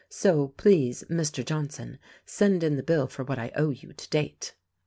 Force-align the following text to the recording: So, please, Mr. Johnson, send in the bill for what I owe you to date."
So, 0.09 0.47
please, 0.57 1.03
Mr. 1.11 1.45
Johnson, 1.45 1.99
send 2.25 2.63
in 2.63 2.75
the 2.75 2.81
bill 2.81 3.05
for 3.05 3.23
what 3.23 3.37
I 3.37 3.51
owe 3.55 3.69
you 3.69 3.93
to 3.93 4.09
date." 4.09 4.55